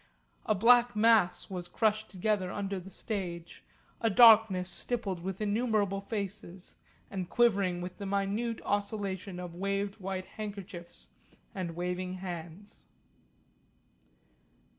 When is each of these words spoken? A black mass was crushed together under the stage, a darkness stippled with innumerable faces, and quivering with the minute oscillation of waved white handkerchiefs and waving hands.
A 0.47 0.55
black 0.55 0.95
mass 0.95 1.47
was 1.47 1.67
crushed 1.67 2.09
together 2.09 2.51
under 2.51 2.79
the 2.79 2.89
stage, 2.89 3.63
a 4.01 4.09
darkness 4.09 4.67
stippled 4.67 5.19
with 5.21 5.41
innumerable 5.41 6.01
faces, 6.01 6.77
and 7.11 7.29
quivering 7.29 7.81
with 7.81 7.99
the 7.99 8.07
minute 8.07 8.61
oscillation 8.65 9.39
of 9.39 9.53
waved 9.53 9.99
white 10.01 10.25
handkerchiefs 10.25 11.09
and 11.53 11.75
waving 11.75 12.15
hands. 12.15 12.83